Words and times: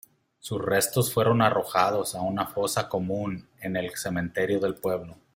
Sus 0.39 0.59
restos 0.59 1.13
fueron 1.13 1.43
arrojados 1.43 2.15
a 2.15 2.21
una 2.21 2.47
fosa 2.47 2.89
común 2.89 3.47
en 3.59 3.75
el 3.75 3.91
cementerio 3.95 4.59
del 4.59 4.73
pueblo. 4.73 5.15